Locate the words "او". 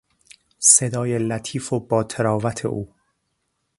2.65-2.93